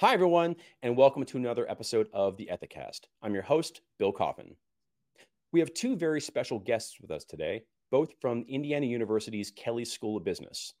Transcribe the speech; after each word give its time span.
Hi, 0.00 0.14
everyone, 0.14 0.54
and 0.84 0.96
welcome 0.96 1.24
to 1.24 1.38
another 1.38 1.68
episode 1.68 2.06
of 2.12 2.36
the 2.36 2.48
Ethicast. 2.52 3.08
I'm 3.20 3.34
your 3.34 3.42
host, 3.42 3.80
Bill 3.98 4.12
Coffin. 4.12 4.54
We 5.50 5.58
have 5.58 5.74
two 5.74 5.96
very 5.96 6.20
special 6.20 6.60
guests 6.60 7.00
with 7.00 7.10
us 7.10 7.24
today, 7.24 7.64
both 7.90 8.12
from 8.20 8.44
Indiana 8.48 8.86
University's 8.86 9.50
Kelley 9.50 9.84
School 9.84 10.16
of 10.16 10.22
Business. 10.22 10.72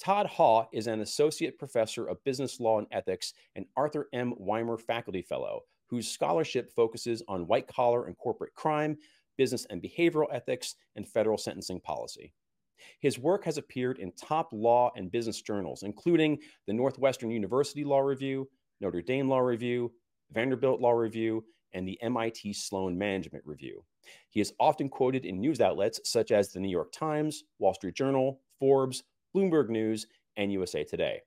Todd 0.00 0.26
Haugh 0.26 0.66
is 0.72 0.88
an 0.88 1.02
associate 1.02 1.56
professor 1.56 2.06
of 2.06 2.24
business 2.24 2.58
law 2.58 2.78
and 2.78 2.88
ethics 2.90 3.32
and 3.54 3.64
Arthur 3.76 4.08
M. 4.12 4.34
Weimer 4.38 4.76
Faculty 4.76 5.22
Fellow, 5.22 5.60
whose 5.86 6.10
scholarship 6.10 6.68
focuses 6.74 7.22
on 7.28 7.46
white 7.46 7.68
collar 7.68 8.06
and 8.06 8.18
corporate 8.18 8.54
crime, 8.54 8.98
business 9.36 9.68
and 9.70 9.80
behavioral 9.80 10.26
ethics, 10.32 10.74
and 10.96 11.06
federal 11.06 11.38
sentencing 11.38 11.78
policy. 11.78 12.32
His 13.00 13.18
work 13.18 13.44
has 13.44 13.58
appeared 13.58 13.98
in 13.98 14.12
top 14.12 14.48
law 14.52 14.90
and 14.96 15.10
business 15.10 15.40
journals, 15.42 15.82
including 15.82 16.38
the 16.66 16.72
Northwestern 16.72 17.30
University 17.30 17.84
Law 17.84 18.00
Review, 18.00 18.48
Notre 18.80 19.02
Dame 19.02 19.28
Law 19.28 19.40
Review, 19.40 19.92
Vanderbilt 20.32 20.80
Law 20.80 20.92
Review, 20.92 21.44
and 21.72 21.86
the 21.86 22.00
MIT 22.02 22.52
Sloan 22.54 22.96
Management 22.96 23.44
Review. 23.46 23.84
He 24.30 24.40
is 24.40 24.52
often 24.58 24.88
quoted 24.88 25.26
in 25.26 25.40
news 25.40 25.60
outlets 25.60 26.00
such 26.04 26.32
as 26.32 26.52
the 26.52 26.60
New 26.60 26.70
York 26.70 26.92
Times, 26.92 27.44
Wall 27.58 27.74
Street 27.74 27.94
Journal, 27.94 28.40
Forbes, 28.58 29.02
Bloomberg 29.34 29.68
News, 29.68 30.06
and 30.36 30.52
USA 30.52 30.84
Today. 30.84 31.20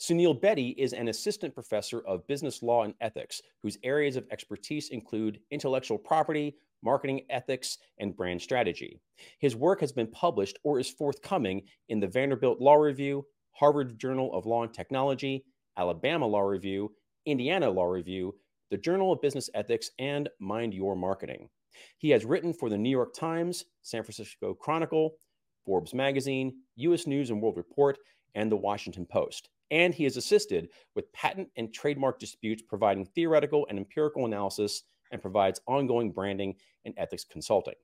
Suneal 0.00 0.40
Bedi 0.40 0.76
is 0.78 0.92
an 0.92 1.08
assistant 1.08 1.54
professor 1.54 2.00
of 2.06 2.26
business 2.28 2.62
law 2.62 2.84
and 2.84 2.94
ethics, 3.00 3.42
whose 3.62 3.78
areas 3.82 4.14
of 4.14 4.26
expertise 4.30 4.90
include 4.90 5.40
intellectual 5.50 5.98
property, 5.98 6.54
marketing 6.82 7.22
ethics, 7.30 7.78
and 7.98 8.16
brand 8.16 8.40
strategy. 8.40 9.00
His 9.40 9.56
work 9.56 9.80
has 9.80 9.90
been 9.90 10.06
published 10.06 10.56
or 10.62 10.78
is 10.78 10.88
forthcoming 10.88 11.62
in 11.88 11.98
the 11.98 12.06
Vanderbilt 12.06 12.60
Law 12.60 12.76
Review, 12.76 13.26
Harvard 13.50 13.98
Journal 13.98 14.32
of 14.32 14.46
Law 14.46 14.62
and 14.62 14.72
Technology, 14.72 15.44
Alabama 15.76 16.26
Law 16.26 16.42
Review, 16.42 16.92
Indiana 17.26 17.68
Law 17.68 17.86
Review, 17.86 18.36
the 18.70 18.78
Journal 18.78 19.12
of 19.12 19.20
Business 19.20 19.50
Ethics, 19.54 19.90
and 19.98 20.28
Mind 20.38 20.74
Your 20.74 20.94
Marketing. 20.94 21.48
He 21.96 22.10
has 22.10 22.24
written 22.24 22.52
for 22.52 22.70
the 22.70 22.78
New 22.78 22.90
York 22.90 23.14
Times, 23.14 23.64
San 23.82 24.04
Francisco 24.04 24.54
Chronicle, 24.54 25.16
Forbes 25.64 25.92
Magazine, 25.92 26.60
U.S. 26.76 27.08
News 27.08 27.30
and 27.30 27.42
World 27.42 27.56
Report, 27.56 27.98
and 28.36 28.50
the 28.50 28.56
Washington 28.56 29.04
Post. 29.04 29.48
And 29.70 29.94
he 29.94 30.04
has 30.04 30.16
assisted 30.16 30.70
with 30.94 31.12
patent 31.12 31.48
and 31.56 31.72
trademark 31.72 32.18
disputes, 32.18 32.62
providing 32.62 33.04
theoretical 33.04 33.66
and 33.68 33.78
empirical 33.78 34.24
analysis 34.24 34.84
and 35.12 35.22
provides 35.22 35.60
ongoing 35.66 36.12
branding 36.12 36.54
and 36.84 36.94
ethics 36.96 37.24
consulting. 37.24 37.74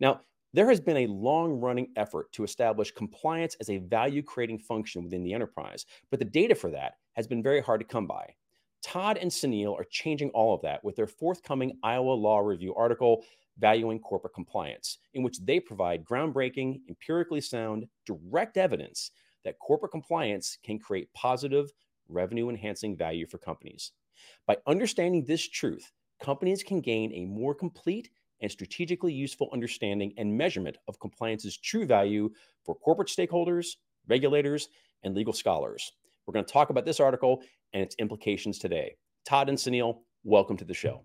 Now, 0.00 0.20
there 0.52 0.68
has 0.68 0.80
been 0.80 0.96
a 0.98 1.06
long 1.06 1.60
running 1.60 1.88
effort 1.96 2.32
to 2.32 2.42
establish 2.42 2.90
compliance 2.90 3.56
as 3.60 3.70
a 3.70 3.78
value 3.78 4.22
creating 4.22 4.58
function 4.58 5.04
within 5.04 5.22
the 5.22 5.32
enterprise, 5.32 5.86
but 6.10 6.18
the 6.18 6.24
data 6.24 6.56
for 6.56 6.70
that 6.70 6.94
has 7.14 7.28
been 7.28 7.42
very 7.42 7.60
hard 7.60 7.80
to 7.80 7.86
come 7.86 8.06
by. 8.06 8.34
Todd 8.82 9.18
and 9.18 9.30
Suneal 9.30 9.78
are 9.78 9.86
changing 9.90 10.30
all 10.30 10.54
of 10.54 10.62
that 10.62 10.82
with 10.82 10.96
their 10.96 11.06
forthcoming 11.06 11.78
Iowa 11.82 12.12
Law 12.12 12.38
Review 12.40 12.74
article, 12.74 13.24
Valuing 13.58 14.00
Corporate 14.00 14.34
Compliance, 14.34 14.98
in 15.14 15.22
which 15.22 15.38
they 15.44 15.60
provide 15.60 16.04
groundbreaking, 16.04 16.80
empirically 16.88 17.40
sound, 17.40 17.86
direct 18.06 18.56
evidence 18.56 19.12
that 19.44 19.58
corporate 19.58 19.92
compliance 19.92 20.58
can 20.62 20.78
create 20.78 21.12
positive, 21.14 21.70
revenue 22.08 22.48
enhancing 22.48 22.96
value 22.96 23.26
for 23.26 23.38
companies. 23.38 23.92
By 24.46 24.58
understanding 24.66 25.24
this 25.24 25.48
truth, 25.48 25.92
companies 26.22 26.62
can 26.62 26.80
gain 26.80 27.12
a 27.14 27.24
more 27.24 27.54
complete 27.54 28.10
and 28.40 28.50
strategically 28.50 29.12
useful 29.12 29.50
understanding 29.52 30.12
and 30.16 30.36
measurement 30.36 30.76
of 30.88 30.98
compliance's 30.98 31.58
true 31.58 31.86
value 31.86 32.30
for 32.64 32.74
corporate 32.74 33.08
stakeholders, 33.08 33.76
regulators, 34.08 34.68
and 35.02 35.14
legal 35.14 35.32
scholars. 35.32 35.92
We're 36.26 36.32
going 36.32 36.44
to 36.44 36.52
talk 36.52 36.70
about 36.70 36.84
this 36.84 37.00
article 37.00 37.42
and 37.72 37.82
its 37.82 37.94
implications 37.98 38.58
today. 38.58 38.96
Todd 39.24 39.48
and 39.48 39.58
Suneal, 39.58 39.98
welcome 40.24 40.56
to 40.56 40.64
the 40.64 40.74
show. 40.74 41.02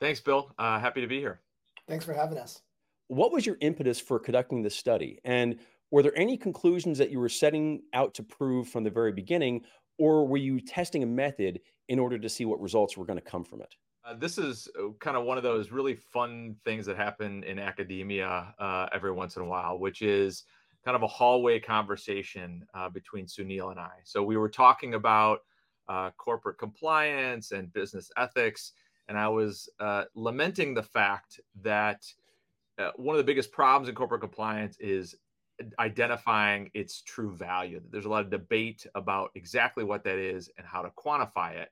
Thanks, 0.00 0.20
Bill. 0.20 0.52
Uh, 0.58 0.78
happy 0.78 1.00
to 1.00 1.06
be 1.06 1.18
here. 1.18 1.40
Thanks 1.88 2.04
for 2.04 2.12
having 2.12 2.38
us. 2.38 2.62
What 3.08 3.32
was 3.32 3.46
your 3.46 3.56
impetus 3.60 3.98
for 3.98 4.18
conducting 4.18 4.62
this 4.62 4.76
study? 4.76 5.18
And 5.24 5.58
were 5.90 6.02
there 6.02 6.16
any 6.16 6.36
conclusions 6.36 6.98
that 6.98 7.10
you 7.10 7.18
were 7.18 7.28
setting 7.28 7.82
out 7.94 8.14
to 8.14 8.22
prove 8.22 8.68
from 8.68 8.84
the 8.84 8.90
very 8.90 9.12
beginning, 9.12 9.62
or 9.98 10.26
were 10.26 10.36
you 10.36 10.60
testing 10.60 11.02
a 11.02 11.06
method 11.06 11.60
in 11.88 11.98
order 11.98 12.18
to 12.18 12.28
see 12.28 12.44
what 12.44 12.60
results 12.60 12.96
were 12.96 13.06
going 13.06 13.18
to 13.18 13.24
come 13.24 13.44
from 13.44 13.62
it? 13.62 13.74
Uh, 14.04 14.14
this 14.14 14.38
is 14.38 14.68
uh, 14.78 14.88
kind 15.00 15.16
of 15.16 15.24
one 15.24 15.36
of 15.36 15.42
those 15.42 15.70
really 15.70 15.94
fun 15.94 16.56
things 16.64 16.86
that 16.86 16.96
happen 16.96 17.42
in 17.44 17.58
academia 17.58 18.54
uh, 18.58 18.86
every 18.92 19.12
once 19.12 19.36
in 19.36 19.42
a 19.42 19.44
while, 19.44 19.78
which 19.78 20.02
is 20.02 20.44
kind 20.84 20.94
of 20.94 21.02
a 21.02 21.06
hallway 21.06 21.58
conversation 21.58 22.64
uh, 22.74 22.88
between 22.88 23.26
Suneal 23.26 23.70
and 23.70 23.80
I. 23.80 23.90
So 24.04 24.22
we 24.22 24.36
were 24.36 24.48
talking 24.48 24.94
about 24.94 25.40
uh, 25.88 26.10
corporate 26.16 26.58
compliance 26.58 27.50
and 27.52 27.72
business 27.72 28.10
ethics, 28.16 28.72
and 29.08 29.18
I 29.18 29.28
was 29.28 29.68
uh, 29.80 30.04
lamenting 30.14 30.74
the 30.74 30.82
fact 30.82 31.40
that 31.62 32.02
one 32.94 33.16
of 33.16 33.18
the 33.18 33.24
biggest 33.24 33.50
problems 33.50 33.88
in 33.88 33.94
corporate 33.96 34.20
compliance 34.20 34.76
is 34.78 35.16
identifying 35.78 36.70
its 36.74 37.02
true 37.02 37.34
value. 37.34 37.80
There's 37.90 38.04
a 38.04 38.08
lot 38.08 38.24
of 38.24 38.30
debate 38.30 38.86
about 38.94 39.30
exactly 39.34 39.84
what 39.84 40.04
that 40.04 40.18
is 40.18 40.50
and 40.56 40.66
how 40.66 40.82
to 40.82 40.90
quantify 40.90 41.56
it. 41.56 41.70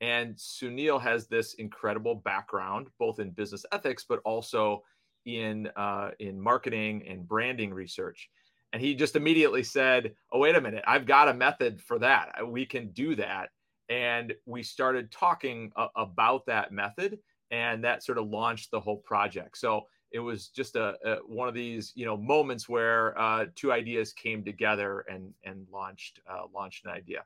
And 0.00 0.36
Suneal 0.36 1.00
has 1.00 1.26
this 1.26 1.54
incredible 1.54 2.16
background, 2.16 2.88
both 2.98 3.18
in 3.18 3.30
business 3.30 3.64
ethics, 3.72 4.04
but 4.08 4.20
also 4.24 4.82
in 5.24 5.68
uh, 5.76 6.10
in 6.20 6.40
marketing 6.40 7.06
and 7.08 7.26
branding 7.26 7.72
research. 7.72 8.28
And 8.72 8.82
he 8.82 8.94
just 8.94 9.16
immediately 9.16 9.62
said, 9.62 10.14
"Oh, 10.32 10.38
wait 10.38 10.54
a 10.54 10.60
minute! 10.60 10.84
I've 10.86 11.06
got 11.06 11.28
a 11.28 11.34
method 11.34 11.80
for 11.80 11.98
that. 12.00 12.34
We 12.46 12.66
can 12.66 12.90
do 12.92 13.14
that." 13.16 13.50
And 13.88 14.34
we 14.44 14.62
started 14.62 15.10
talking 15.10 15.72
uh, 15.76 15.88
about 15.96 16.46
that 16.46 16.72
method, 16.72 17.18
and 17.50 17.84
that 17.84 18.02
sort 18.02 18.18
of 18.18 18.28
launched 18.28 18.70
the 18.70 18.80
whole 18.80 18.98
project. 18.98 19.56
So 19.56 19.86
it 20.12 20.20
was 20.20 20.48
just 20.48 20.76
a, 20.76 20.94
a 21.04 21.16
one 21.26 21.48
of 21.48 21.54
these 21.54 21.92
you 21.94 22.04
know 22.04 22.16
moments 22.16 22.68
where 22.68 23.18
uh, 23.18 23.46
two 23.54 23.72
ideas 23.72 24.12
came 24.12 24.44
together 24.44 25.04
and 25.10 25.32
and 25.44 25.66
launched 25.72 26.20
uh, 26.30 26.42
launched 26.54 26.84
an 26.84 26.92
idea 26.92 27.24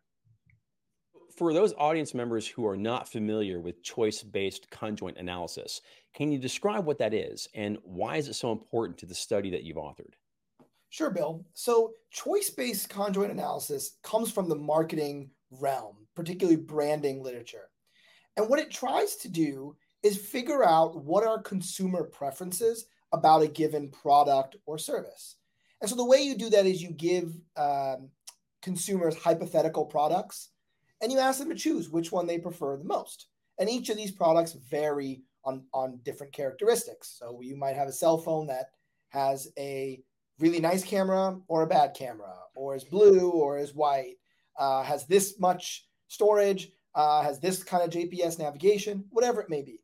for 1.36 1.52
those 1.52 1.72
audience 1.78 2.14
members 2.14 2.46
who 2.46 2.66
are 2.66 2.76
not 2.76 3.08
familiar 3.08 3.60
with 3.60 3.82
choice-based 3.82 4.70
conjoint 4.70 5.16
analysis, 5.16 5.80
can 6.14 6.30
you 6.30 6.38
describe 6.38 6.84
what 6.84 6.98
that 6.98 7.14
is 7.14 7.48
and 7.54 7.78
why 7.82 8.16
is 8.16 8.28
it 8.28 8.34
so 8.34 8.52
important 8.52 8.98
to 8.98 9.06
the 9.06 9.14
study 9.14 9.50
that 9.50 9.62
you've 9.62 9.76
authored? 9.76 10.14
Sure, 10.91 11.10
Bill. 11.10 11.44
So, 11.54 11.92
choice-based 12.10 12.88
conjoint 12.88 13.30
analysis 13.30 13.97
comes 14.02 14.32
from 14.32 14.48
the 14.48 14.56
marketing 14.56 15.30
realm, 15.50 15.97
particularly 16.16 16.60
branding 16.60 17.22
literature. 17.22 17.70
And 18.36 18.48
what 18.48 18.58
it 18.58 18.70
tries 18.70 19.16
to 19.16 19.28
do 19.28 19.76
is 20.03 20.16
figure 20.16 20.65
out 20.65 21.05
what 21.05 21.27
are 21.27 21.43
consumer 21.43 22.05
preferences 22.05 22.87
about 23.12 23.43
a 23.43 23.49
given 23.49 23.91
product 23.91 24.56
or 24.66 24.78
service. 24.78 25.37
And 25.81 25.88
so 25.88 25.97
the 25.97 26.05
way 26.05 26.22
you 26.22 26.37
do 26.37 26.50
that 26.50 26.66
is 26.66 26.83
you 26.83 26.91
give 26.91 27.34
um, 27.56 28.10
consumers 28.62 29.16
hypothetical 29.16 29.84
products 29.84 30.50
and 31.03 31.10
you 31.10 31.19
ask 31.19 31.39
them 31.39 31.49
to 31.49 31.55
choose 31.55 31.89
which 31.89 32.12
one 32.12 32.27
they 32.27 32.39
prefer 32.39 32.77
the 32.77 32.84
most. 32.84 33.27
And 33.59 33.69
each 33.69 33.89
of 33.89 33.97
these 33.97 34.12
products 34.12 34.53
vary 34.53 35.22
on, 35.44 35.65
on 35.72 36.00
different 36.03 36.33
characteristics. 36.33 37.16
So 37.19 37.41
you 37.43 37.56
might 37.56 37.77
have 37.77 37.89
a 37.89 37.93
cell 37.93 38.19
phone 38.19 38.47
that 38.49 38.71
has 39.09 39.49
a 39.59 40.03
really 40.39 40.60
nice 40.60 40.84
camera 40.84 41.39
or 41.49 41.62
a 41.62 41.66
bad 41.66 41.94
camera, 41.94 42.34
or 42.55 42.75
is 42.75 42.84
blue 42.84 43.31
or 43.31 43.59
is 43.59 43.75
white, 43.75 44.16
uh, 44.59 44.83
has 44.83 45.06
this 45.06 45.39
much 45.39 45.87
storage, 46.09 46.71
uh, 46.94 47.22
has 47.22 47.39
this 47.41 47.62
kind 47.62 47.83
of 47.83 47.91
GPS 47.91 48.39
navigation, 48.39 49.05
whatever 49.10 49.41
it 49.41 49.50
may 49.50 49.62
be. 49.62 49.81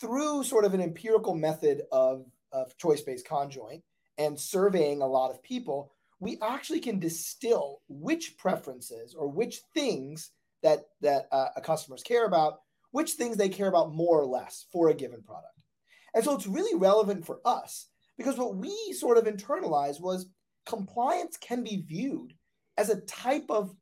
Through 0.00 0.44
sort 0.44 0.64
of 0.64 0.74
an 0.74 0.80
empirical 0.80 1.34
method 1.34 1.82
of, 1.90 2.26
of 2.52 2.76
choice 2.76 3.02
based 3.02 3.26
conjoint 3.26 3.82
and 4.18 4.38
surveying 4.38 5.02
a 5.02 5.06
lot 5.06 5.30
of 5.30 5.42
people, 5.42 5.92
we 6.20 6.38
actually 6.42 6.80
can 6.80 6.98
distill 6.98 7.80
which 7.88 8.36
preferences 8.38 9.14
or 9.14 9.28
which 9.28 9.60
things 9.74 10.30
that 10.62 10.84
that 11.00 11.28
uh, 11.32 11.48
customers 11.62 12.02
care 12.02 12.26
about, 12.26 12.60
which 12.90 13.12
things 13.12 13.36
they 13.36 13.48
care 13.48 13.68
about 13.68 13.94
more 13.94 14.20
or 14.20 14.26
less 14.26 14.66
for 14.72 14.88
a 14.88 14.94
given 14.94 15.22
product. 15.22 15.62
And 16.14 16.24
so 16.24 16.34
it's 16.34 16.46
really 16.46 16.78
relevant 16.78 17.26
for 17.26 17.40
us 17.44 17.88
because 18.16 18.38
what 18.38 18.56
we 18.56 18.74
sort 18.92 19.18
of 19.18 19.24
internalized 19.24 20.00
was 20.00 20.26
compliance 20.64 21.36
can 21.36 21.62
be 21.62 21.84
viewed 21.86 22.32
as 22.76 22.88
a 22.88 23.00
type 23.02 23.46
of 23.50 23.74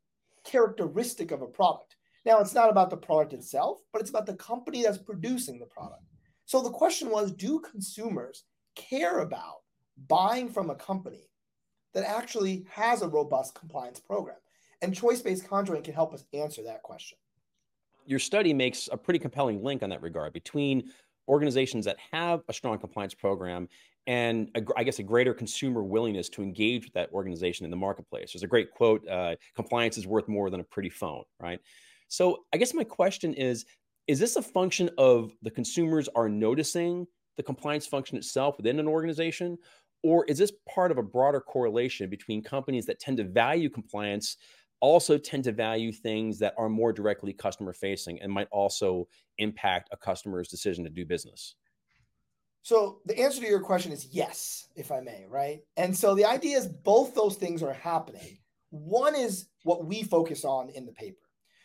characteristic 0.43 1.31
of 1.31 1.41
a 1.41 1.47
product. 1.47 1.95
Now, 2.25 2.39
it's 2.39 2.53
not 2.53 2.69
about 2.69 2.89
the 2.89 2.97
product 2.97 3.33
itself, 3.33 3.79
but 3.93 4.01
it's 4.01 4.09
about 4.09 4.25
the 4.25 4.35
company 4.35 4.83
that's 4.83 4.97
producing 4.97 5.59
the 5.59 5.65
product. 5.65 6.03
So 6.45 6.61
the 6.61 6.69
question 6.69 7.09
was 7.09 7.31
do 7.31 7.59
consumers 7.59 8.43
care 8.75 9.19
about 9.19 9.57
buying 10.07 10.49
from 10.49 10.69
a 10.69 10.75
company 10.75 11.29
that 11.93 12.03
actually 12.03 12.65
has 12.69 13.01
a 13.01 13.07
robust 13.07 13.55
compliance 13.55 13.99
program? 13.99 14.37
And 14.81 14.93
choice 14.93 15.21
based 15.21 15.47
conjoint 15.47 15.83
can 15.83 15.93
help 15.93 16.13
us 16.13 16.25
answer 16.33 16.61
that 16.63 16.83
question. 16.83 17.17
Your 18.05 18.19
study 18.19 18.53
makes 18.53 18.87
a 18.91 18.97
pretty 18.97 19.19
compelling 19.19 19.63
link 19.63 19.81
on 19.81 19.89
that 19.89 20.01
regard 20.01 20.33
between 20.33 20.91
organizations 21.27 21.85
that 21.85 21.97
have 22.11 22.41
a 22.47 22.53
strong 22.53 22.77
compliance 22.77 23.15
program 23.15 23.67
and 24.05 24.51
a, 24.53 24.61
I 24.77 24.83
guess 24.83 24.99
a 24.99 25.03
greater 25.03 25.33
consumer 25.33 25.81
willingness 25.83 26.29
to 26.29 26.43
engage 26.43 26.83
with 26.83 26.93
that 26.93 27.11
organization 27.11 27.65
in 27.65 27.71
the 27.71 27.77
marketplace. 27.77 28.33
There's 28.33 28.43
a 28.43 28.47
great 28.47 28.71
quote: 28.71 29.07
uh, 29.07 29.35
"Compliance 29.55 29.97
is 29.97 30.05
worth 30.05 30.27
more 30.27 30.51
than 30.51 30.59
a 30.59 30.63
pretty 30.63 30.89
phone." 30.89 31.23
Right. 31.39 31.59
So 32.07 32.45
I 32.53 32.57
guess 32.57 32.75
my 32.75 32.83
question 32.83 33.33
is 33.33 33.65
is 34.07 34.19
this 34.19 34.35
a 34.35 34.41
function 34.41 34.89
of 34.97 35.35
the 35.41 35.51
consumers 35.51 36.07
are 36.15 36.29
noticing 36.29 37.07
the 37.37 37.43
compliance 37.43 37.87
function 37.87 38.17
itself 38.17 38.57
within 38.57 38.79
an 38.79 38.87
organization? 38.87 39.57
Or 40.03 40.25
is 40.25 40.37
this 40.37 40.51
part 40.69 40.91
of 40.91 40.97
a 40.97 41.03
broader 41.03 41.41
correlation 41.41 42.09
between 42.09 42.43
companies 42.43 42.85
that 42.85 42.99
tend 42.99 43.17
to 43.17 43.23
value 43.23 43.69
compliance 43.69 44.37
also 44.79 45.17
tend 45.17 45.43
to 45.45 45.51
value 45.51 45.91
things 45.91 46.37
that 46.39 46.53
are 46.57 46.69
more 46.69 46.93
directly 46.93 47.33
customer 47.33 47.73
facing 47.73 48.21
and 48.21 48.31
might 48.31 48.47
also 48.51 49.07
impact 49.39 49.89
a 49.91 49.97
customer's 49.97 50.47
decision 50.47 50.83
to 50.83 50.89
do 50.89 51.05
business? 51.05 51.55
So 52.61 52.99
the 53.05 53.17
answer 53.17 53.41
to 53.41 53.47
your 53.47 53.61
question 53.61 53.91
is 53.91 54.07
yes, 54.11 54.67
if 54.75 54.91
I 54.91 54.99
may, 54.99 55.25
right? 55.29 55.61
And 55.77 55.95
so 55.95 56.13
the 56.13 56.25
idea 56.25 56.57
is 56.57 56.67
both 56.67 57.15
those 57.15 57.35
things 57.35 57.63
are 57.63 57.73
happening. 57.73 58.37
One 58.69 59.15
is 59.15 59.47
what 59.63 59.85
we 59.85 60.03
focus 60.03 60.45
on 60.45 60.69
in 60.69 60.85
the 60.85 60.91
paper. 60.91 61.17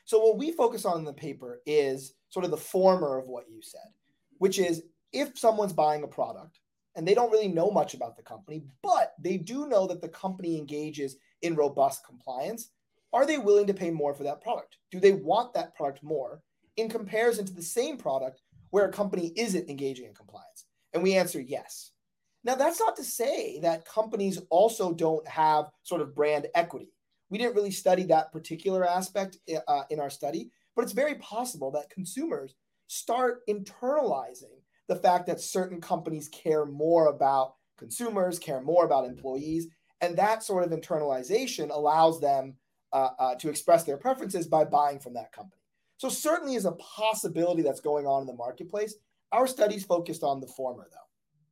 So 0.05 0.19
what 0.19 0.39
we 0.39 0.53
focus 0.53 0.85
on 0.85 0.99
in 0.99 1.05
the 1.05 1.13
paper 1.13 1.61
is 1.67 2.15
sort 2.31 2.45
of 2.45 2.51
the 2.51 2.57
former 2.57 3.19
of 3.19 3.27
what 3.27 3.45
you 3.51 3.61
said, 3.63 3.89
which 4.39 4.59
is 4.59 4.83
if 5.13 5.39
someone's 5.39 5.73
buying 5.73 6.03
a 6.03 6.09
product 6.09 6.61
and 6.97 7.07
they 7.07 7.15
don't 7.15 7.31
really 7.31 7.49
know 7.49 7.71
much 7.71 7.95
about 7.95 8.17
the 8.17 8.23
company, 8.23 8.65
but 8.83 9.13
they 9.21 9.37
do 9.37 9.67
know 9.67 9.87
that 9.87 10.01
the 10.01 10.09
company 10.09 10.57
engages 10.57 11.17
in 11.43 11.55
robust 11.55 12.05
compliance, 12.07 12.71
are 13.13 13.27
they 13.27 13.39
willing 13.39 13.67
to 13.67 13.75
pay 13.75 13.91
more 13.91 14.15
for 14.15 14.23
that 14.25 14.41
product? 14.41 14.77
Do 14.91 15.01
they 15.01 15.13
want 15.13 15.53
that 15.55 15.75
product 15.75 16.03
more 16.03 16.43
in 16.77 16.89
comparison 16.89 17.45
to 17.47 17.53
the 17.53 17.63
same 17.63 17.97
product 17.97 18.43
where 18.71 18.87
a 18.87 18.93
company 18.93 19.33
isn't 19.37 19.69
engaging 19.69 20.07
in 20.07 20.15
compliance? 20.15 20.67
And 20.93 21.03
we 21.03 21.15
answer 21.15 21.41
yes. 21.41 21.93
Now, 22.43 22.55
that's 22.55 22.81
not 22.81 22.97
to 22.97 23.05
say 23.05 23.59
that 23.61 23.85
companies 23.85 24.41
also 24.49 24.93
don't 24.93 25.27
have 25.29 25.71
sort 25.83 26.01
of 26.01 26.15
brand 26.15 26.47
equity. 26.55 26.93
We 27.29 27.39
didn't 27.39 27.55
really 27.55 27.71
study 27.71 28.05
that 28.05 28.33
particular 28.33 28.85
aspect 28.85 29.39
uh, 29.69 29.83
in 29.91 30.01
our 30.01 30.11
study, 30.11 30.51
but 30.75 30.83
it's 30.83 30.93
very 30.93 31.17
possible 31.17 31.71
that 31.73 31.91
consumers 31.91 32.55
start 32.87 33.47
internalizing 33.49 34.59
the 34.89 34.97
fact 34.97 35.27
that 35.27 35.41
certain 35.41 35.81
companies 35.81 36.29
care 36.29 36.67
more 36.67 37.07
about 37.07 37.55
consumers, 37.79 38.39
care 38.39 38.61
more 38.61 38.85
about 38.85 39.05
employees. 39.05 39.69
And 40.01 40.17
that 40.17 40.43
sort 40.43 40.65
of 40.65 40.79
internalization 40.79 41.71
allows 41.71 42.21
them 42.21 42.57
uh, 42.93 43.11
uh, 43.19 43.35
to 43.37 43.49
express 43.49 43.85
their 43.85 43.97
preferences 43.97 44.49
by 44.49 44.65
buying 44.65 44.99
from 44.99 45.15
that 45.15 45.33
company. 45.33 45.63
So, 45.99 46.09
certainly 46.09 46.55
is 46.55 46.65
a 46.65 46.73
possibility 46.73 47.63
that's 47.63 47.81
going 47.81 48.07
on 48.07 48.23
in 48.23 48.27
the 48.27 48.35
marketplace. 48.35 48.95
Our 49.33 49.47
studies 49.47 49.85
focused 49.85 50.25
on 50.25 50.41
the 50.41 50.47
former, 50.49 50.89
though. 50.91 50.97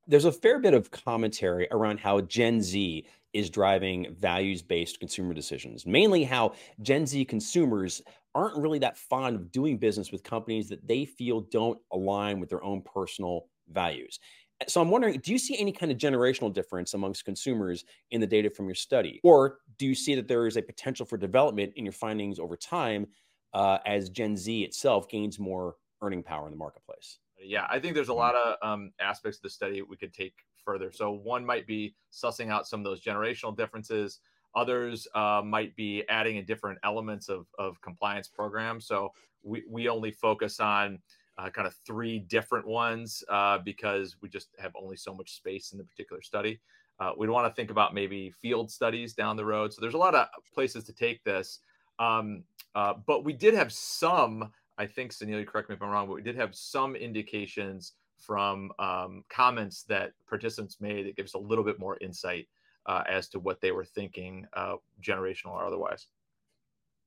There's 0.08 0.24
a 0.24 0.32
fair 0.32 0.58
bit 0.58 0.74
of 0.74 0.90
commentary 0.90 1.68
around 1.70 2.00
how 2.00 2.22
Gen 2.22 2.62
Z 2.62 3.06
is 3.32 3.50
driving 3.50 4.14
values 4.18 4.62
based 4.62 5.00
consumer 5.00 5.34
decisions, 5.34 5.86
mainly 5.86 6.24
how 6.24 6.52
Gen 6.82 7.06
Z 7.06 7.24
consumers 7.26 8.02
aren't 8.34 8.56
really 8.56 8.78
that 8.78 8.96
fond 8.96 9.36
of 9.36 9.52
doing 9.52 9.78
business 9.78 10.12
with 10.12 10.22
companies 10.22 10.68
that 10.68 10.86
they 10.86 11.04
feel 11.04 11.40
don't 11.40 11.78
align 11.92 12.40
with 12.40 12.48
their 12.48 12.62
own 12.62 12.82
personal 12.82 13.46
values. 13.68 14.18
So 14.66 14.80
I'm 14.80 14.90
wondering, 14.90 15.20
do 15.20 15.30
you 15.32 15.38
see 15.38 15.56
any 15.58 15.70
kind 15.70 15.92
of 15.92 15.98
generational 15.98 16.52
difference 16.52 16.94
amongst 16.94 17.24
consumers 17.24 17.84
in 18.10 18.20
the 18.20 18.26
data 18.26 18.50
from 18.50 18.66
your 18.66 18.74
study? 18.74 19.20
Or 19.22 19.58
do 19.78 19.86
you 19.86 19.94
see 19.94 20.16
that 20.16 20.26
there 20.26 20.46
is 20.46 20.56
a 20.56 20.62
potential 20.62 21.06
for 21.06 21.16
development 21.16 21.74
in 21.76 21.84
your 21.84 21.92
findings 21.92 22.40
over 22.40 22.56
time 22.56 23.06
uh, 23.54 23.78
as 23.86 24.10
Gen 24.10 24.36
Z 24.36 24.62
itself 24.62 25.08
gains 25.08 25.38
more 25.38 25.76
earning 26.02 26.24
power 26.24 26.46
in 26.46 26.50
the 26.50 26.58
marketplace? 26.58 27.18
Yeah, 27.40 27.66
I 27.70 27.78
think 27.78 27.94
there's 27.94 28.08
a 28.08 28.10
mm-hmm. 28.10 28.18
lot 28.18 28.34
of 28.34 28.56
um, 28.62 28.90
aspects 29.00 29.38
of 29.38 29.42
the 29.42 29.50
study 29.50 29.80
we 29.82 29.96
could 29.96 30.12
take 30.12 30.34
further. 30.68 30.90
So 30.92 31.10
one 31.10 31.44
might 31.46 31.66
be 31.66 31.94
sussing 32.12 32.50
out 32.50 32.66
some 32.66 32.80
of 32.80 32.84
those 32.84 33.00
generational 33.00 33.56
differences. 33.56 34.20
Others 34.54 35.08
uh, 35.14 35.40
might 35.42 35.74
be 35.76 36.04
adding 36.10 36.36
in 36.36 36.44
different 36.44 36.78
elements 36.84 37.30
of, 37.30 37.46
of 37.58 37.80
compliance 37.80 38.28
programs. 38.28 38.86
So 38.86 39.12
we, 39.42 39.62
we 39.68 39.88
only 39.88 40.10
focus 40.10 40.60
on 40.60 40.98
uh, 41.38 41.48
kind 41.48 41.66
of 41.66 41.74
three 41.86 42.18
different 42.18 42.66
ones 42.66 43.24
uh, 43.30 43.58
because 43.64 44.16
we 44.20 44.28
just 44.28 44.48
have 44.58 44.72
only 44.74 44.96
so 44.96 45.14
much 45.14 45.36
space 45.36 45.72
in 45.72 45.78
the 45.78 45.84
particular 45.84 46.20
study. 46.20 46.60
Uh, 47.00 47.12
we 47.16 47.28
want 47.28 47.46
to 47.46 47.54
think 47.54 47.70
about 47.70 47.94
maybe 47.94 48.30
field 48.42 48.70
studies 48.70 49.14
down 49.14 49.36
the 49.36 49.44
road. 49.44 49.72
So 49.72 49.80
there's 49.80 49.94
a 49.94 49.98
lot 49.98 50.14
of 50.14 50.26
places 50.52 50.84
to 50.84 50.92
take 50.92 51.24
this. 51.24 51.60
Um, 51.98 52.42
uh, 52.74 52.94
but 53.06 53.24
we 53.24 53.32
did 53.32 53.54
have 53.54 53.72
some 53.72 54.50
I 54.78 54.86
think, 54.86 55.12
Suneal, 55.12 55.44
correct 55.44 55.68
me 55.68 55.74
if 55.74 55.82
I'm 55.82 55.90
wrong, 55.90 56.06
but 56.06 56.14
we 56.14 56.22
did 56.22 56.36
have 56.36 56.54
some 56.54 56.94
indications 56.94 57.94
from 58.18 58.72
um, 58.78 59.24
comments 59.28 59.84
that 59.84 60.12
participants 60.28 60.78
made 60.80 61.06
that 61.06 61.16
gives 61.16 61.34
a 61.34 61.38
little 61.38 61.64
bit 61.64 61.78
more 61.78 61.96
insight 62.00 62.48
uh, 62.86 63.02
as 63.08 63.28
to 63.28 63.38
what 63.38 63.60
they 63.60 63.70
were 63.70 63.84
thinking, 63.84 64.46
uh, 64.54 64.76
generational 65.02 65.52
or 65.52 65.64
otherwise. 65.64 66.08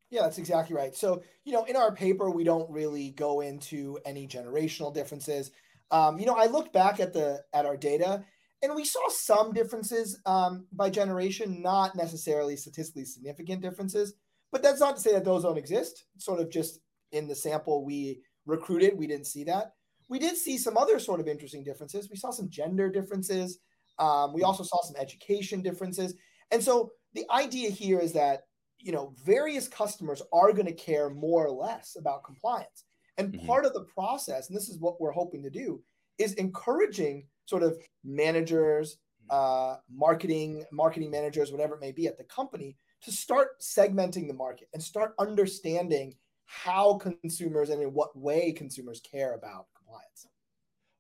Yeah, 0.10 0.24
that's 0.24 0.38
exactly 0.38 0.76
right. 0.76 0.96
So, 0.96 1.24
you 1.46 1.54
know, 1.54 1.64
in 1.64 1.78
our 1.78 1.94
paper, 1.94 2.30
we 2.30 2.44
don't 2.44 2.70
really 2.70 3.12
go 3.12 3.42
into 3.42 3.98
any 4.06 4.28
generational 4.28 4.94
differences. 4.94 5.52
Um, 5.90 6.20
you 6.20 6.26
know, 6.26 6.36
I 6.36 6.48
looked 6.48 6.74
back 6.74 7.00
at 7.00 7.14
the 7.14 7.44
at 7.54 7.66
our 7.66 7.78
data, 7.78 8.24
and 8.62 8.76
we 8.76 8.86
saw 8.86 9.10
some 9.10 9.54
differences 9.54 10.20
um, 10.26 10.68
by 10.72 10.90
generation, 10.90 11.62
not 11.62 11.96
necessarily 11.96 12.58
statistically 12.58 13.06
significant 13.06 13.62
differences. 13.62 14.14
But 14.52 14.62
that's 14.62 14.82
not 14.82 14.98
to 14.98 15.02
say 15.02 15.14
that 15.14 15.24
those 15.24 15.44
don't 15.44 15.58
exist. 15.58 16.06
Sort 16.18 16.42
of 16.42 16.50
just 16.50 16.80
in 17.14 17.28
the 17.28 17.36
sample 17.36 17.86
we 17.86 18.22
recruited, 18.46 18.98
we 18.98 19.08
didn't 19.08 19.28
see 19.28 19.46
that. 19.46 19.76
We 20.12 20.20
did 20.20 20.36
see 20.36 20.58
some 20.58 20.76
other 20.76 21.00
sort 21.00 21.22
of 21.22 21.30
interesting 21.30 21.64
differences. 21.64 22.10
We 22.10 22.18
saw 22.18 22.32
some 22.32 22.50
gender 22.50 22.90
differences. 22.90 23.60
Um, 23.98 24.34
we 24.34 24.44
also 24.44 24.62
saw 24.62 24.84
some 24.84 24.98
education 25.00 25.62
differences. 25.62 26.16
And 26.52 26.62
so 26.62 26.92
the 27.14 27.24
idea 27.32 27.70
here 27.70 28.00
is 28.00 28.12
that 28.12 28.42
you 28.78 28.92
know 28.92 29.16
various 29.26 29.70
customers 29.70 30.22
are 30.34 30.52
going 30.52 30.66
to 30.66 30.74
care 30.74 31.10
more 31.10 31.46
or 31.46 31.52
less 31.52 31.96
about 31.98 32.26
compliance. 32.26 32.84
And 33.18 33.32
mm-hmm. 33.32 33.48
part 33.48 33.66
of 33.66 33.72
the 33.74 33.86
process, 33.86 34.50
and 34.50 34.56
this 34.56 34.68
is 34.68 34.80
what 34.80 35.00
we're 35.00 35.14
hoping 35.14 35.42
to 35.44 35.50
do, 35.50 35.82
is 36.18 36.34
encouraging 36.34 37.26
sort 37.46 37.64
of 37.64 37.78
managers, 38.04 38.98
uh, 39.30 39.78
marketing, 39.90 40.66
marketing 40.74 41.10
managers, 41.10 41.54
whatever 41.54 41.76
it 41.76 41.82
may 41.82 41.94
be 41.94 42.08
at 42.08 42.18
the 42.18 42.26
company, 42.26 42.76
to 43.04 43.14
start 43.14 43.62
segmenting 43.62 44.28
the 44.28 44.34
market 44.34 44.68
and 44.74 44.84
start 44.84 45.14
understanding 45.20 46.14
how 46.48 46.96
consumers 46.96 47.70
and 47.70 47.82
in 47.82 47.94
what 47.94 48.18
way 48.18 48.52
consumers 48.52 49.00
care 49.10 49.36
about 49.36 49.68
compliance. 49.92 50.28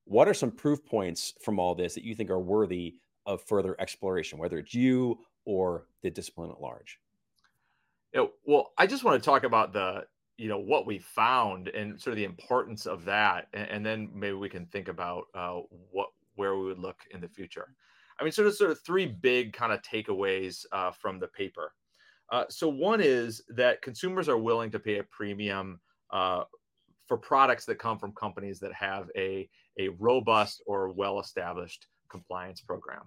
What 0.05 0.27
are 0.27 0.33
some 0.33 0.51
proof 0.51 0.83
points 0.85 1.33
from 1.41 1.59
all 1.59 1.75
this 1.75 1.95
that 1.95 2.03
you 2.03 2.15
think 2.15 2.29
are 2.29 2.39
worthy 2.39 2.95
of 3.25 3.41
further 3.43 3.75
exploration, 3.79 4.39
whether 4.39 4.57
it's 4.57 4.73
you 4.73 5.19
or 5.45 5.85
the 6.03 6.09
discipline 6.09 6.51
at 6.51 6.61
large? 6.61 6.99
Yeah, 8.13 8.25
well, 8.45 8.71
I 8.77 8.87
just 8.87 9.03
want 9.03 9.21
to 9.21 9.25
talk 9.25 9.43
about 9.43 9.73
the 9.73 10.05
you 10.37 10.49
know 10.49 10.57
what 10.57 10.87
we 10.87 10.97
found 10.97 11.67
and 11.67 12.01
sort 12.01 12.13
of 12.13 12.17
the 12.17 12.23
importance 12.25 12.85
of 12.85 13.05
that, 13.05 13.47
and, 13.53 13.69
and 13.69 13.85
then 13.85 14.09
maybe 14.13 14.33
we 14.33 14.49
can 14.49 14.65
think 14.65 14.87
about 14.87 15.25
uh, 15.33 15.59
what 15.91 16.09
where 16.35 16.57
we 16.57 16.65
would 16.65 16.79
look 16.79 16.97
in 17.11 17.21
the 17.21 17.29
future. 17.29 17.67
I 18.19 18.23
mean, 18.23 18.31
sort 18.31 18.47
of 18.47 18.55
sort 18.55 18.71
of 18.71 18.81
three 18.81 19.05
big 19.05 19.53
kind 19.53 19.71
of 19.71 19.81
takeaways 19.81 20.65
uh, 20.71 20.91
from 20.91 21.19
the 21.19 21.27
paper. 21.27 21.73
Uh, 22.31 22.45
so 22.49 22.67
one 22.67 23.01
is 23.01 23.41
that 23.49 23.81
consumers 23.81 24.29
are 24.29 24.37
willing 24.37 24.71
to 24.71 24.79
pay 24.79 24.99
a 24.99 25.03
premium 25.03 25.79
uh, 26.11 26.43
for 27.11 27.17
products 27.17 27.65
that 27.65 27.77
come 27.77 27.99
from 27.99 28.13
companies 28.13 28.57
that 28.57 28.71
have 28.71 29.09
a, 29.17 29.49
a 29.77 29.89
robust 29.99 30.63
or 30.65 30.93
well-established 30.93 31.87
compliance 32.09 32.61
program. 32.61 33.01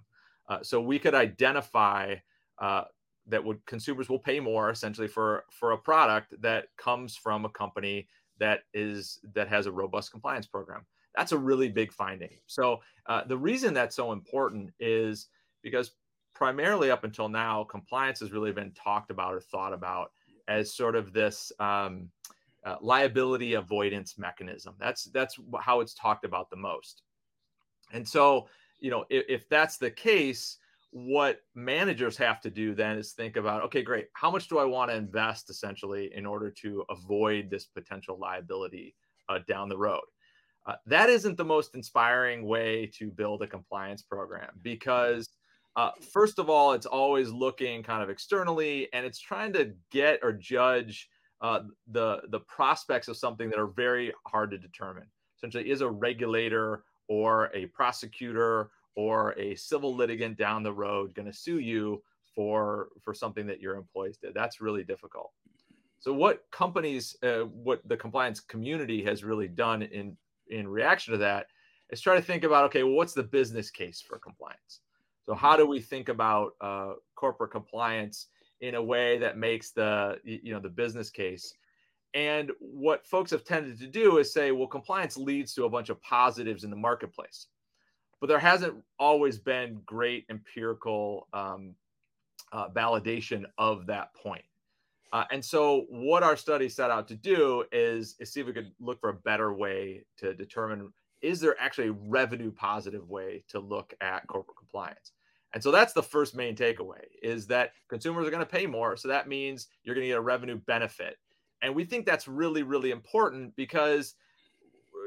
Uh, 0.47 0.59
so 0.61 0.79
we 0.79 0.99
could 0.99 1.15
identify 1.15 2.13
uh, 2.61 2.83
that 3.25 3.43
would 3.43 3.65
consumers 3.65 4.07
will 4.07 4.19
pay 4.19 4.39
more 4.39 4.69
essentially 4.69 5.07
for 5.07 5.43
for 5.49 5.71
a 5.71 5.77
product 5.79 6.39
that 6.39 6.65
comes 6.77 7.15
from 7.15 7.45
a 7.45 7.49
company 7.49 8.07
that 8.37 8.59
is 8.75 9.17
that 9.33 9.47
has 9.47 9.65
a 9.65 9.71
robust 9.71 10.11
compliance 10.11 10.45
program. 10.45 10.85
That's 11.15 11.31
a 11.31 11.37
really 11.39 11.69
big 11.69 11.91
finding. 11.91 12.37
So 12.45 12.81
uh, 13.07 13.23
the 13.23 13.39
reason 13.39 13.73
that's 13.73 13.95
so 13.95 14.11
important 14.11 14.69
is 14.79 15.29
because 15.63 15.93
primarily 16.35 16.91
up 16.91 17.05
until 17.05 17.27
now, 17.27 17.63
compliance 17.63 18.19
has 18.19 18.31
really 18.31 18.51
been 18.51 18.71
talked 18.73 19.09
about 19.09 19.33
or 19.33 19.41
thought 19.41 19.73
about 19.73 20.11
as 20.47 20.75
sort 20.75 20.95
of 20.95 21.11
this 21.11 21.51
um, 21.59 22.11
uh, 22.65 22.77
liability 22.81 23.53
avoidance 23.53 24.17
mechanism. 24.17 24.73
That's 24.79 25.05
that's 25.05 25.37
how 25.61 25.81
it's 25.81 25.93
talked 25.93 26.25
about 26.25 26.49
the 26.49 26.55
most. 26.57 27.03
And 27.93 28.07
so, 28.07 28.47
you 28.79 28.89
know, 28.89 29.05
if, 29.09 29.25
if 29.29 29.49
that's 29.49 29.77
the 29.77 29.91
case, 29.91 30.57
what 30.91 31.41
managers 31.53 32.17
have 32.17 32.41
to 32.41 32.49
do 32.49 32.73
then 32.73 32.97
is 32.97 33.11
think 33.11 33.35
about, 33.35 33.61
okay, 33.63 33.83
great, 33.83 34.07
how 34.13 34.31
much 34.31 34.47
do 34.47 34.57
I 34.57 34.65
want 34.65 34.89
to 34.89 34.97
invest 34.97 35.49
essentially 35.49 36.11
in 36.15 36.25
order 36.25 36.49
to 36.61 36.83
avoid 36.89 37.49
this 37.49 37.65
potential 37.65 38.17
liability 38.17 38.95
uh, 39.29 39.39
down 39.47 39.69
the 39.69 39.77
road? 39.77 40.03
Uh, 40.65 40.75
that 40.87 41.09
isn't 41.09 41.37
the 41.37 41.45
most 41.45 41.75
inspiring 41.75 42.47
way 42.47 42.89
to 42.97 43.11
build 43.11 43.43
a 43.43 43.47
compliance 43.47 44.01
program 44.01 44.49
because 44.63 45.29
uh, 45.75 45.91
first 46.13 46.39
of 46.39 46.49
all, 46.49 46.71
it's 46.71 46.85
always 46.85 47.29
looking 47.29 47.83
kind 47.83 48.01
of 48.01 48.09
externally, 48.09 48.87
and 48.93 49.05
it's 49.05 49.19
trying 49.19 49.51
to 49.51 49.73
get 49.91 50.19
or 50.23 50.31
judge 50.31 51.09
uh, 51.41 51.61
the 51.91 52.21
the 52.29 52.39
prospects 52.39 53.07
of 53.07 53.17
something 53.17 53.49
that 53.49 53.59
are 53.59 53.67
very 53.67 54.13
hard 54.25 54.51
to 54.51 54.57
determine. 54.57 55.05
Essentially, 55.37 55.69
is 55.69 55.81
a 55.81 55.89
regulator 55.89 56.83
or 57.07 57.51
a 57.53 57.67
prosecutor 57.67 58.71
or 58.95 59.33
a 59.37 59.55
civil 59.55 59.93
litigant 59.95 60.37
down 60.37 60.63
the 60.63 60.71
road 60.71 61.13
going 61.13 61.25
to 61.25 61.33
sue 61.33 61.59
you 61.59 62.01
for 62.33 62.89
for 63.03 63.13
something 63.13 63.45
that 63.47 63.61
your 63.61 63.75
employees 63.75 64.17
did? 64.17 64.33
That's 64.33 64.61
really 64.61 64.83
difficult. 64.83 65.31
So 65.99 66.13
what 66.13 66.45
companies, 66.51 67.15
uh, 67.23 67.45
what 67.45 67.81
the 67.87 67.97
compliance 67.97 68.39
community 68.39 69.03
has 69.03 69.23
really 69.23 69.47
done 69.47 69.81
in 69.81 70.15
in 70.49 70.67
reaction 70.67 71.13
to 71.13 71.17
that 71.17 71.47
is 71.89 72.01
try 72.01 72.15
to 72.15 72.21
think 72.21 72.43
about 72.43 72.65
okay, 72.65 72.83
well, 72.83 72.93
what's 72.93 73.13
the 73.13 73.23
business 73.23 73.69
case 73.69 74.01
for 74.01 74.19
compliance? 74.19 74.81
So 75.25 75.33
how 75.33 75.57
do 75.57 75.65
we 75.65 75.81
think 75.81 76.09
about 76.09 76.53
uh, 76.61 76.93
corporate 77.15 77.51
compliance 77.51 78.27
in 78.61 78.75
a 78.75 78.81
way 78.81 79.17
that 79.17 79.37
makes 79.37 79.71
the 79.71 80.19
you 80.23 80.53
know 80.53 80.59
the 80.59 80.69
business 80.69 81.09
case? 81.09 81.53
And 82.13 82.51
what 82.59 83.05
folks 83.05 83.31
have 83.31 83.43
tended 83.43 83.77
to 83.79 83.87
do 83.87 84.19
is 84.19 84.31
say, 84.31 84.51
well, 84.51 84.67
compliance 84.67 85.17
leads 85.17 85.53
to 85.55 85.65
a 85.65 85.69
bunch 85.69 85.89
of 85.89 86.01
positives 86.01 86.63
in 86.63 86.69
the 86.69 86.75
marketplace, 86.75 87.47
but 88.21 88.27
there 88.27 88.39
hasn't 88.39 88.75
always 88.97 89.37
been 89.37 89.81
great 89.85 90.25
empirical 90.29 91.27
um, 91.33 91.75
uh, 92.53 92.69
validation 92.69 93.43
of 93.57 93.85
that 93.87 94.13
point. 94.13 94.45
Uh, 95.11 95.25
and 95.31 95.43
so, 95.43 95.85
what 95.89 96.23
our 96.23 96.37
study 96.37 96.69
set 96.69 96.89
out 96.89 97.07
to 97.07 97.15
do 97.15 97.65
is, 97.71 98.15
is 98.19 98.31
see 98.31 98.41
if 98.41 98.47
we 98.47 98.53
could 98.53 98.71
look 98.79 98.99
for 98.99 99.09
a 99.09 99.13
better 99.13 99.53
way 99.53 100.03
to 100.17 100.33
determine 100.33 100.91
is 101.21 101.39
there 101.39 101.55
actually 101.59 101.87
a 101.87 101.93
revenue 101.93 102.51
positive 102.51 103.09
way 103.09 103.43
to 103.47 103.59
look 103.59 103.93
at 104.01 104.27
corporate 104.27 104.57
compliance. 104.57 105.13
And 105.55 105.63
so 105.63 105.71
that's 105.71 105.93
the 105.93 106.03
first 106.03 106.35
main 106.35 106.53
takeaway 106.53 107.01
is 107.23 107.47
that 107.47 107.71
consumers 107.87 108.27
are 108.27 108.29
going 108.29 108.41
to 108.41 108.45
pay 108.45 108.67
more. 108.67 108.97
So 108.97 109.07
that 109.07 109.29
means 109.29 109.69
you're 109.83 109.95
going 109.95 110.03
to 110.03 110.09
get 110.09 110.17
a 110.17 110.21
revenue 110.21 110.59
benefit. 110.67 111.17
And 111.61 111.73
we 111.73 111.85
think 111.85 112.05
that's 112.05 112.27
really, 112.27 112.61
really 112.61 112.91
important 112.91 113.55
because 113.55 114.15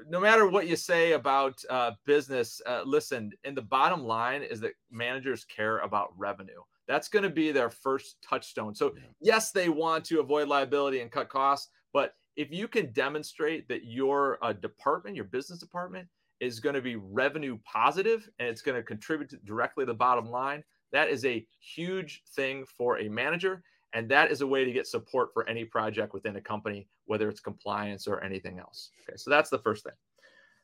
no 0.08 0.18
matter 0.18 0.48
what 0.48 0.66
you 0.66 0.74
say 0.74 1.12
about 1.12 1.62
uh, 1.68 1.90
business, 2.06 2.62
uh, 2.64 2.80
listen, 2.86 3.30
and 3.44 3.54
the 3.54 3.62
bottom 3.62 4.04
line 4.04 4.42
is 4.42 4.58
that 4.60 4.72
managers 4.90 5.44
care 5.44 5.80
about 5.80 6.14
revenue. 6.16 6.62
That's 6.86 7.08
going 7.08 7.24
to 7.24 7.30
be 7.30 7.52
their 7.52 7.68
first 7.68 8.16
touchstone. 8.22 8.74
So, 8.74 8.94
yes, 9.20 9.50
they 9.50 9.68
want 9.68 10.06
to 10.06 10.20
avoid 10.20 10.48
liability 10.48 11.00
and 11.00 11.10
cut 11.10 11.28
costs, 11.28 11.68
but 11.92 12.14
if 12.36 12.50
you 12.50 12.68
can 12.68 12.90
demonstrate 12.92 13.68
that 13.68 13.84
your 13.84 14.38
uh, 14.40 14.54
department, 14.54 15.14
your 15.14 15.26
business 15.26 15.58
department, 15.58 16.08
is 16.40 16.60
going 16.60 16.74
to 16.74 16.82
be 16.82 16.96
revenue 16.96 17.58
positive 17.64 18.28
and 18.38 18.48
it's 18.48 18.62
going 18.62 18.76
to 18.76 18.82
contribute 18.82 19.44
directly 19.44 19.82
to 19.82 19.92
the 19.92 19.94
bottom 19.94 20.30
line, 20.30 20.62
that 20.92 21.08
is 21.08 21.24
a 21.24 21.46
huge 21.60 22.22
thing 22.34 22.64
for 22.64 22.98
a 22.98 23.08
manager. 23.08 23.62
And 23.94 24.08
that 24.10 24.30
is 24.30 24.42
a 24.42 24.46
way 24.46 24.64
to 24.64 24.72
get 24.72 24.86
support 24.86 25.30
for 25.32 25.48
any 25.48 25.64
project 25.64 26.12
within 26.12 26.36
a 26.36 26.40
company, 26.40 26.86
whether 27.06 27.28
it's 27.28 27.40
compliance 27.40 28.06
or 28.06 28.22
anything 28.22 28.58
else. 28.58 28.90
Okay, 29.02 29.16
so 29.16 29.30
that's 29.30 29.48
the 29.48 29.58
first 29.58 29.84
thing. 29.84 29.94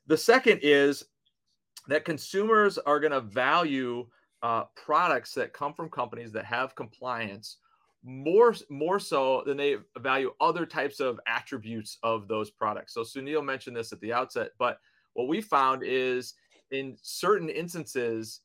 The 0.07 0.17
second 0.17 0.61
is 0.63 1.05
that 1.89 2.05
consumers 2.05 2.77
are 2.79 3.01
going 3.01 3.13
to 3.13 3.23
value 3.23 4.07
uh, 4.43 4.65
products 4.77 5.33
that 5.35 5.55
come 5.55 5.73
from 5.73 5.89
companies 5.89 6.33
that 6.33 6.45
have 6.45 6.75
compliance 6.75 7.57
more 8.07 8.55
more 8.69 8.99
so 8.99 9.43
than 9.47 9.57
they 9.57 9.77
value 9.99 10.31
other 10.39 10.67
types 10.67 11.01
of 11.01 11.19
attributes 11.27 11.97
of 12.03 12.29
those 12.29 12.51
products. 12.51 12.93
So 12.93 13.01
Suneal 13.01 13.43
mentioned 13.43 13.75
this 13.75 13.93
at 13.93 14.01
the 14.01 14.13
outset, 14.13 14.51
but 14.59 14.79
what 15.15 15.29
we 15.29 15.41
found 15.41 15.83
is 15.85 16.35
in 16.71 16.97
certain 17.01 17.49
instances, 17.49 18.41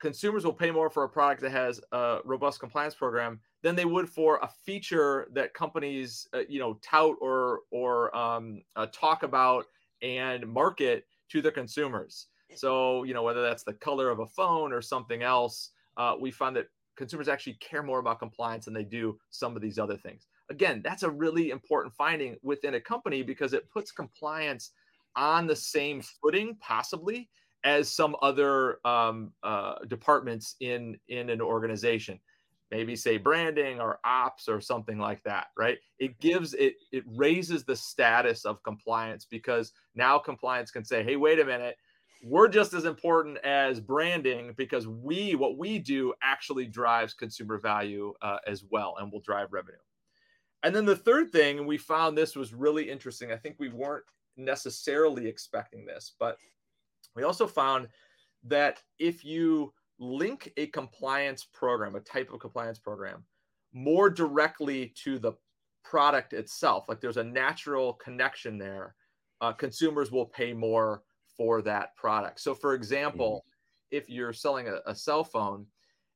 consumers 0.00 0.44
will 0.44 0.52
pay 0.52 0.70
more 0.70 0.90
for 0.90 1.04
a 1.04 1.08
product 1.08 1.40
that 1.42 1.52
has 1.52 1.80
a 1.92 2.18
robust 2.24 2.60
compliance 2.60 2.94
program 2.94 3.40
than 3.62 3.76
they 3.76 3.84
would 3.84 4.08
for 4.08 4.38
a 4.42 4.48
feature 4.64 5.28
that 5.32 5.54
companies, 5.54 6.28
uh, 6.34 6.40
you 6.48 6.58
know, 6.58 6.78
tout 6.82 7.16
or 7.20 7.60
or 7.70 8.14
um, 8.16 8.62
uh, 8.76 8.86
talk 8.92 9.22
about 9.22 9.66
and 10.02 10.46
market 10.46 11.06
to 11.30 11.40
their 11.40 11.52
consumers. 11.52 12.26
So, 12.54 13.04
you 13.04 13.14
know, 13.14 13.22
whether 13.22 13.42
that's 13.42 13.62
the 13.62 13.72
color 13.72 14.10
of 14.10 14.18
a 14.18 14.26
phone 14.26 14.72
or 14.72 14.82
something 14.82 15.22
else, 15.22 15.70
uh, 15.96 16.14
we 16.20 16.30
find 16.30 16.54
that 16.56 16.66
consumers 16.96 17.28
actually 17.28 17.54
care 17.54 17.82
more 17.82 18.00
about 18.00 18.18
compliance 18.18 18.66
than 18.66 18.74
they 18.74 18.84
do 18.84 19.18
some 19.30 19.56
of 19.56 19.62
these 19.62 19.78
other 19.78 19.96
things. 19.96 20.26
Again, 20.50 20.82
that's 20.84 21.04
a 21.04 21.10
really 21.10 21.50
important 21.50 21.94
finding 21.94 22.36
within 22.42 22.74
a 22.74 22.80
company 22.80 23.22
because 23.22 23.54
it 23.54 23.70
puts 23.70 23.90
compliance 23.90 24.72
on 25.16 25.46
the 25.46 25.56
same 25.56 26.02
footing, 26.02 26.56
possibly, 26.60 27.28
as 27.64 27.90
some 27.90 28.16
other 28.22 28.78
um, 28.86 29.32
uh, 29.42 29.76
departments 29.88 30.56
in 30.60 30.98
in 31.08 31.30
an 31.30 31.40
organization. 31.40 32.18
Maybe 32.70 32.96
say 32.96 33.18
branding 33.18 33.80
or 33.80 34.00
ops 34.02 34.48
or 34.48 34.58
something 34.60 34.98
like 34.98 35.22
that 35.24 35.48
right? 35.58 35.78
It 35.98 36.18
gives 36.20 36.54
it 36.54 36.74
it 36.90 37.04
raises 37.06 37.64
the 37.64 37.76
status 37.76 38.44
of 38.44 38.62
compliance 38.62 39.26
because 39.30 39.72
now 39.94 40.18
compliance 40.18 40.70
can 40.70 40.84
say 40.84 41.02
hey 41.02 41.16
wait 41.16 41.38
a 41.38 41.44
minute. 41.44 41.76
We're 42.24 42.48
just 42.48 42.72
as 42.72 42.84
important 42.84 43.38
as 43.38 43.80
branding 43.80 44.54
because 44.56 44.86
we 44.88 45.34
what 45.34 45.58
we 45.58 45.78
do 45.78 46.14
actually 46.22 46.66
drives 46.66 47.14
consumer 47.14 47.58
value 47.58 48.14
uh, 48.22 48.38
as 48.46 48.64
well 48.70 48.96
and 48.98 49.12
will 49.12 49.20
drive 49.20 49.52
revenue. 49.52 49.76
And 50.62 50.74
then 50.74 50.86
the 50.86 50.96
third 50.96 51.30
thing 51.30 51.58
and 51.58 51.66
we 51.66 51.76
found 51.76 52.16
this 52.16 52.36
was 52.36 52.54
really 52.54 52.88
interesting. 52.88 53.32
I 53.32 53.36
think 53.36 53.56
we 53.58 53.68
weren't 53.68 54.04
necessarily 54.36 55.26
expecting 55.26 55.84
this 55.84 56.12
but 56.18 56.36
we 57.14 57.22
also 57.22 57.46
found 57.46 57.88
that 58.44 58.82
if 58.98 59.24
you 59.24 59.72
link 59.98 60.52
a 60.56 60.66
compliance 60.68 61.44
program, 61.44 61.94
a 61.94 62.00
type 62.00 62.32
of 62.32 62.40
compliance 62.40 62.78
program, 62.78 63.24
more 63.72 64.10
directly 64.10 64.92
to 64.96 65.18
the 65.18 65.32
product 65.84 66.32
itself. 66.32 66.88
Like 66.88 67.00
there's 67.00 67.16
a 67.16 67.24
natural 67.24 67.94
connection 67.94 68.58
there. 68.58 68.94
Uh, 69.40 69.52
consumers 69.52 70.10
will 70.10 70.26
pay 70.26 70.52
more 70.52 71.02
for 71.36 71.62
that 71.62 71.94
product. 71.96 72.40
So, 72.40 72.54
for 72.54 72.74
example, 72.74 73.44
mm-hmm. 73.44 73.96
if 73.96 74.08
you're 74.08 74.32
selling 74.32 74.68
a, 74.68 74.78
a 74.86 74.94
cell 74.94 75.24
phone 75.24 75.66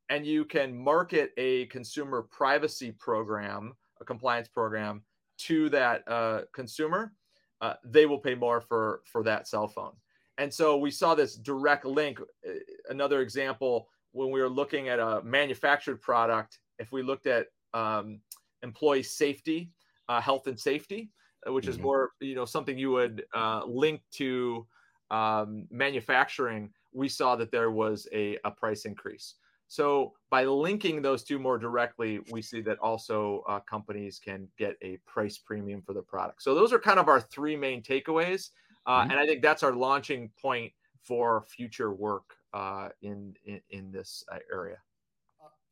and 0.08 0.25
you 0.25 0.44
can 0.44 0.76
market 0.76 1.32
a 1.37 1.66
consumer 1.66 2.23
privacy 2.23 2.92
program, 2.92 3.73
a 4.00 4.04
compliance 4.04 4.49
program 4.49 5.02
to 5.38 5.68
that 5.70 6.06
uh, 6.06 6.42
consumer, 6.52 7.12
uh, 7.60 7.75
they 7.84 8.06
will 8.06 8.18
pay 8.18 8.34
more 8.34 8.60
for 8.60 9.02
for 9.04 9.22
that 9.25 9.48
cell 9.48 9.68
phone. 9.68 9.92
And 10.38 10.52
so 10.52 10.76
we 10.76 10.90
saw 10.90 11.14
this 11.14 11.36
direct 11.36 11.84
link. 11.84 12.20
Uh, 12.20 12.52
another 12.88 13.20
example 13.20 13.88
when 14.12 14.30
we 14.30 14.40
were 14.40 14.48
looking 14.48 14.88
at 14.88 14.98
a 14.98 15.22
manufactured 15.22 16.00
product, 16.00 16.58
if 16.78 16.92
we 16.92 17.02
looked 17.02 17.26
at 17.26 17.46
um, 17.75 18.20
employee 18.62 19.02
safety, 19.02 19.70
uh, 20.08 20.20
health 20.20 20.46
and 20.46 20.58
safety, 20.58 21.10
uh, 21.46 21.52
which 21.52 21.64
mm-hmm. 21.64 21.72
is 21.72 21.78
more 21.78 22.10
you 22.20 22.34
know 22.34 22.44
something 22.44 22.78
you 22.78 22.90
would 22.90 23.25
uh, 23.34 23.62
link 23.66 24.02
to 24.12 24.66
um, 25.10 25.66
manufacturing, 25.70 26.70
we 26.92 27.08
saw 27.08 27.36
that 27.36 27.50
there 27.50 27.70
was 27.70 28.08
a, 28.12 28.38
a 28.44 28.50
price 28.50 28.84
increase. 28.84 29.34
So 29.68 30.12
by 30.30 30.44
linking 30.44 31.02
those 31.02 31.25
two 31.25 31.38
more 31.38 31.58
directly, 31.58 32.20
we 32.30 32.40
see 32.40 32.61
that 32.62 32.78
also 32.78 33.42
uh, 33.49 33.61
companies 33.61 34.20
can 34.23 34.49
get 34.58 34.76
a 34.82 34.99
price 35.06 35.38
premium 35.38 35.82
for 35.82 35.92
the 35.92 36.02
product. 36.02 36.42
So 36.42 36.54
those 36.54 36.73
are 36.73 36.78
kind 36.78 36.99
of 36.99 37.08
our 37.08 37.20
three 37.20 37.56
main 37.56 37.82
takeaways. 37.82 38.50
Uh, 38.87 39.00
mm-hmm. 39.00 39.11
And 39.11 39.20
I 39.20 39.26
think 39.26 39.42
that's 39.42 39.62
our 39.62 39.73
launching 39.73 40.30
point 40.40 40.73
for 41.02 41.44
future 41.49 41.92
work 41.92 42.35
uh, 42.54 42.90
in, 43.02 43.35
in, 43.44 43.61
in 43.70 43.90
this 43.90 44.25
uh, 44.32 44.38
area. 44.52 44.76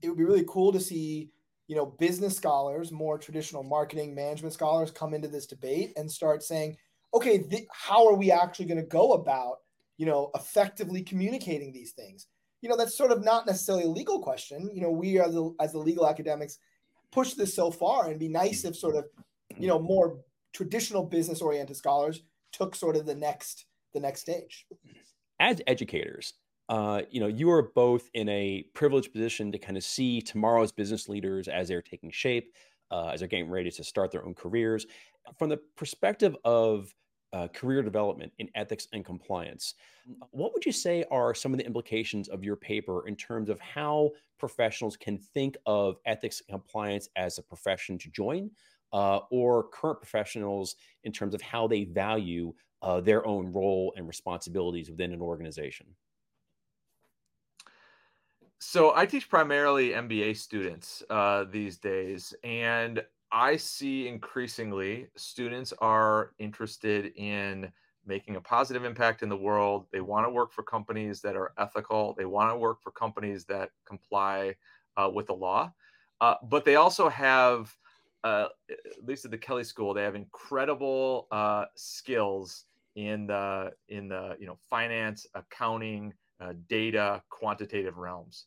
It 0.03 0.09
would 0.09 0.19
be 0.19 0.25
really 0.25 0.45
cool 0.49 0.73
to 0.73 0.81
see, 0.81 1.31
you 1.69 1.77
know, 1.77 1.87
business 1.87 2.37
scholars, 2.37 2.91
more 2.91 3.17
traditional 3.17 3.63
marketing 3.63 4.15
management 4.15 4.53
scholars, 4.53 4.91
come 4.91 5.15
into 5.15 5.29
this 5.29 5.47
debate 5.47 5.93
and 5.97 6.11
start 6.11 6.43
saying, 6.43 6.77
okay, 7.15 7.39
th- 7.39 7.67
how 7.73 8.07
are 8.07 8.17
we 8.17 8.33
actually 8.33 8.67
going 8.67 8.81
to 8.81 8.87
go 8.87 9.13
about, 9.13 9.59
you 9.97 10.05
know, 10.05 10.31
effectively 10.35 11.03
communicating 11.03 11.73
these 11.73 11.93
things? 11.93 12.27
You 12.65 12.71
know, 12.71 12.79
that's 12.79 12.97
sort 12.97 13.13
of 13.13 13.23
not 13.23 13.47
necessarily 13.47 13.85
a 13.85 13.89
legal 13.89 14.21
question. 14.21 14.71
You 14.73 14.81
know, 14.81 14.91
we 14.91 15.19
are 15.19 15.31
the, 15.31 15.55
as 15.61 15.73
the 15.73 15.79
legal 15.79 16.09
academics 16.09 16.61
push 17.13 17.35
this 17.35 17.53
so 17.53 17.71
far, 17.71 18.09
and 18.09 18.19
be 18.19 18.27
nice 18.27 18.65
if 18.65 18.75
sort 18.75 18.97
of, 18.97 19.05
you 19.59 19.69
know, 19.69 19.79
more 19.79 20.17
traditional 20.55 21.05
business 21.05 21.43
oriented 21.43 21.77
scholars 21.77 22.23
took 22.53 22.75
sort 22.75 22.97
of 22.97 23.05
the 23.05 23.15
next 23.15 23.67
the 23.93 24.01
next 24.01 24.23
stage. 24.23 24.67
As 25.39 25.61
educators, 25.67 26.33
uh, 26.71 27.03
you 27.11 27.21
know, 27.21 27.27
you 27.27 27.51
are 27.51 27.71
both 27.75 28.09
in 28.15 28.31
a 28.31 28.65
privileged 28.73 29.13
position 29.13 29.53
to 29.53 29.59
kind 29.59 29.77
of 29.77 29.85
see 29.85 30.23
tomorrow's 30.23 30.73
business 30.73 31.07
leaders 31.07 31.49
as 31.49 31.69
they're 31.69 31.83
taking 31.83 32.11
shape, 32.11 32.51
uh, 32.91 33.09
as 33.09 33.21
they're 33.21 33.29
getting 33.29 33.51
ready 33.51 33.71
to 33.73 33.85
start 33.85 34.11
their 34.11 34.25
own 34.25 34.33
careers. 34.33 34.87
From 35.39 35.51
the 35.51 35.61
perspective 35.77 36.35
of 36.47 36.95
uh, 37.35 37.49
career 37.49 37.83
development 37.83 38.33
in 38.39 38.49
ethics 38.55 38.87
and 38.93 39.05
compliance, 39.05 39.75
what 40.31 40.53
would 40.55 40.65
you 40.65 40.73
say 40.73 41.05
are 41.11 41.35
some 41.35 41.53
of 41.53 41.59
the 41.59 41.67
implications 41.67 42.29
of 42.29 42.45
your 42.45 42.55
paper 42.55 43.09
in 43.09 43.17
terms 43.17 43.51
of 43.51 43.59
how 43.59 44.11
professionals 44.39 44.97
can 44.97 45.19
think 45.19 45.57
of 45.67 45.97
ethics 46.07 46.41
and 46.49 46.55
compliance 46.55 47.09
as 47.17 47.39
a 47.39 47.43
profession 47.43 47.99
to 47.99 48.09
join, 48.11 48.51
uh, 48.93 49.19
or 49.31 49.65
current 49.65 49.99
professionals 49.99 50.77
in 51.03 51.11
terms 51.11 51.35
of 51.35 51.41
how 51.43 51.67
they 51.67 51.83
value 51.85 52.55
uh, 52.83 53.01
their 53.01 53.27
own 53.27 53.53
role 53.53 53.93
and 53.97 54.07
responsibilities 54.07 54.89
within 54.89 55.13
an 55.13 55.21
organization? 55.21 55.87
So 58.61 58.95
I 58.95 59.07
teach 59.07 59.29
primarily 59.29 59.91
MBA 59.91 60.37
students 60.37 61.03
uh, 61.11 61.45
these 61.51 61.79
days, 61.79 62.33
and 62.45 63.05
I 63.35 63.57
see 63.57 64.07
increasingly 64.07 65.09
students 65.17 65.75
are 65.81 66.31
interested 66.39 67.13
in 67.17 67.71
making 68.07 68.37
a 68.37 68.41
positive 68.41 68.85
impact 68.85 69.23
in 69.23 69.29
the 69.29 69.37
world. 69.37 69.87
They 69.93 70.01
want 70.01 70.25
to 70.25 70.31
work 70.31 70.53
for 70.53 70.63
companies 70.63 71.21
that 71.23 71.35
are 71.35 71.53
ethical. 71.59 72.15
They 72.17 72.27
want 72.27 72.53
to 72.53 72.57
work 72.57 72.81
for 72.81 72.93
companies 72.93 73.45
that 73.47 73.71
comply 73.87 74.55
uh, 74.97 75.11
with 75.13 75.27
the 75.27 75.35
law, 75.35 75.73
uh, 76.21 76.37
but 76.45 76.65
they 76.65 76.77
also 76.77 77.09
have 77.09 77.77
uh, 78.23 78.49
at 78.71 79.05
least 79.05 79.27
at 79.27 79.31
the 79.31 79.39
Kelley 79.39 79.65
School, 79.65 79.93
they 79.93 80.03
have 80.03 80.15
incredible 80.15 81.29
uh, 81.31 81.67
skills 81.75 82.65
in 82.97 83.27
the 83.27 83.73
in 83.89 84.09
the 84.09 84.37
you 84.41 84.47
know 84.47 84.57
finance, 84.71 85.27
accounting, 85.35 86.15
uh, 86.41 86.55
data, 86.69 87.23
quantitative 87.29 87.99
realms. 87.99 88.47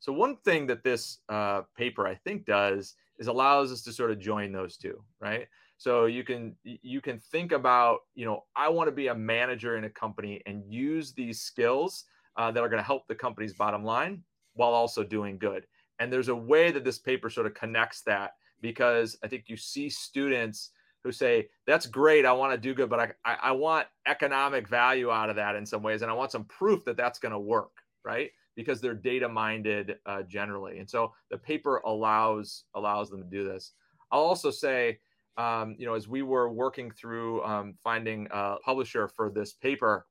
So 0.00 0.12
one 0.12 0.36
thing 0.36 0.66
that 0.68 0.82
this 0.82 1.18
uh, 1.28 1.62
paper 1.76 2.06
I 2.06 2.14
think 2.14 2.46
does 2.46 2.94
is 3.18 3.26
allows 3.26 3.72
us 3.72 3.82
to 3.82 3.92
sort 3.92 4.10
of 4.10 4.18
join 4.18 4.52
those 4.52 4.76
two, 4.76 5.02
right? 5.20 5.46
So 5.76 6.06
you 6.06 6.24
can 6.24 6.56
you 6.64 7.00
can 7.00 7.18
think 7.18 7.52
about 7.52 8.00
you 8.14 8.24
know 8.24 8.44
I 8.56 8.68
want 8.68 8.88
to 8.88 8.92
be 8.92 9.08
a 9.08 9.14
manager 9.14 9.76
in 9.76 9.84
a 9.84 9.90
company 9.90 10.42
and 10.46 10.62
use 10.66 11.12
these 11.12 11.40
skills 11.40 12.04
uh, 12.36 12.50
that 12.50 12.62
are 12.62 12.68
going 12.68 12.82
to 12.82 12.86
help 12.86 13.06
the 13.06 13.14
company's 13.14 13.54
bottom 13.54 13.84
line 13.84 14.22
while 14.54 14.72
also 14.72 15.04
doing 15.04 15.38
good. 15.38 15.66
And 15.98 16.12
there's 16.12 16.28
a 16.28 16.34
way 16.34 16.70
that 16.70 16.84
this 16.84 16.98
paper 16.98 17.30
sort 17.30 17.46
of 17.46 17.54
connects 17.54 18.02
that 18.02 18.32
because 18.60 19.18
I 19.22 19.28
think 19.28 19.44
you 19.46 19.56
see 19.56 19.88
students 19.88 20.70
who 21.04 21.12
say, 21.12 21.48
that's 21.66 21.86
great. 21.86 22.26
I 22.26 22.32
want 22.32 22.52
to 22.52 22.58
do 22.58 22.74
good, 22.74 22.90
but 22.90 23.00
I, 23.00 23.12
I, 23.24 23.36
I 23.42 23.52
want 23.52 23.86
economic 24.06 24.68
value 24.68 25.10
out 25.10 25.30
of 25.30 25.36
that 25.36 25.56
in 25.56 25.64
some 25.64 25.82
ways. 25.82 26.02
And 26.02 26.10
I 26.10 26.14
want 26.14 26.32
some 26.32 26.44
proof 26.44 26.84
that 26.84 26.96
that's 26.96 27.18
going 27.18 27.32
to 27.32 27.38
work, 27.38 27.70
right? 28.04 28.30
Because 28.58 28.80
they're 28.80 28.94
data 29.12 29.28
minded 29.28 29.86
uh, 30.04 30.22
generally. 30.22 30.80
And 30.80 30.90
so 30.90 31.12
the 31.30 31.38
paper 31.38 31.74
allows, 31.86 32.64
allows 32.74 33.08
them 33.08 33.22
to 33.22 33.28
do 33.38 33.44
this. 33.44 33.72
I'll 34.10 34.28
also 34.32 34.50
say, 34.50 34.98
um, 35.36 35.76
you 35.78 35.86
know, 35.86 35.94
as 35.94 36.08
we 36.08 36.22
were 36.22 36.48
working 36.50 36.90
through 36.90 37.44
um, 37.44 37.74
finding 37.84 38.26
a 38.32 38.56
publisher 38.64 39.06
for 39.06 39.30
this 39.30 39.52
paper, 39.52 40.06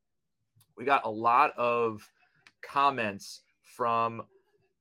we 0.77 0.85
got 0.85 1.05
a 1.05 1.09
lot 1.09 1.51
of 1.57 2.09
comments 2.61 3.41
from 3.61 4.21